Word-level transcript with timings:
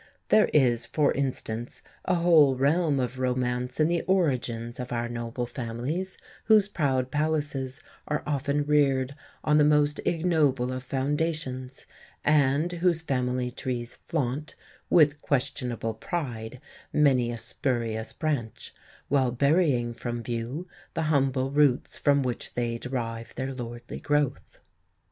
There 0.29 0.49
is 0.51 0.87
for 0.87 1.11
instance 1.13 1.83
a 2.05 2.15
whole 2.15 2.55
realm 2.55 2.99
of 2.99 3.19
romance 3.19 3.79
in 3.79 3.87
the 3.87 4.01
origins 4.07 4.79
of 4.79 4.91
our 4.91 5.07
noble 5.07 5.45
families 5.45 6.17
whose 6.45 6.67
proud 6.67 7.11
palaces 7.11 7.79
are 8.07 8.23
often 8.25 8.63
reared 8.65 9.13
on 9.43 9.59
the 9.59 9.63
most 9.63 10.01
ignoble 10.03 10.71
of 10.73 10.81
foundations; 10.81 11.85
and 12.25 12.71
whose 12.71 13.03
family 13.03 13.51
trees 13.51 13.93
flaunt, 14.07 14.55
with 14.89 15.21
questionable 15.21 15.93
pride, 15.93 16.59
many 16.91 17.31
a 17.31 17.37
spurious 17.37 18.11
branch, 18.11 18.73
while 19.07 19.29
burying 19.29 19.93
from 19.93 20.23
view 20.23 20.67
the 20.95 21.03
humble 21.13 21.51
roots 21.51 21.99
from 21.99 22.23
which 22.23 22.55
they 22.55 22.79
derive 22.79 23.35
their 23.35 23.53
lordly 23.53 23.99
growth. 23.99 24.57